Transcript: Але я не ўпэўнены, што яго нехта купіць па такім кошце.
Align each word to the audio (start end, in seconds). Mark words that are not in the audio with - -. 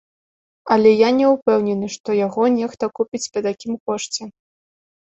Але 0.75 0.93
я 1.01 1.09
не 1.17 1.27
ўпэўнены, 1.33 1.87
што 1.97 2.09
яго 2.25 2.41
нехта 2.59 2.93
купіць 2.99 3.25
па 3.33 3.39
такім 3.51 3.73
кошце. 3.85 4.23